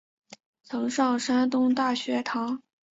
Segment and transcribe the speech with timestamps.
[0.63, 2.63] 曾上山东大学堂。